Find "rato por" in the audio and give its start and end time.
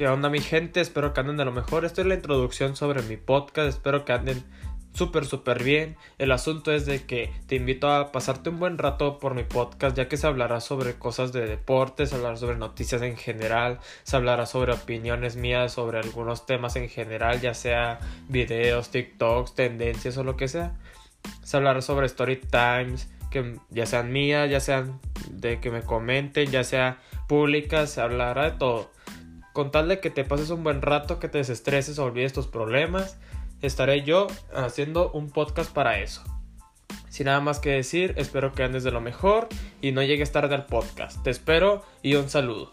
8.78-9.34